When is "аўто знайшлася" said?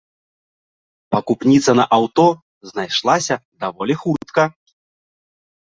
1.99-3.35